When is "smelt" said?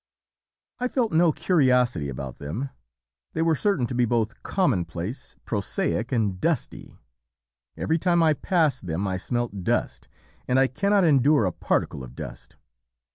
9.17-9.63